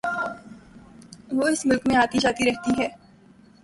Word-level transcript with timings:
وہ 1.31 1.47
اس 1.47 1.65
ملک 1.65 1.83
میں 1.87 1.95
آتی 1.95 2.19
جاتی 2.19 2.45
رہتی 2.45 2.71
ہے 2.79 2.87